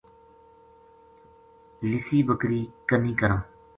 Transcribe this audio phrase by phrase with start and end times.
[1.89, 3.41] لِسی بکری کنی کراں